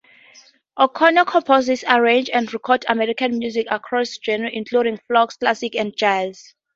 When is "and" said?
2.33-2.51, 5.79-5.95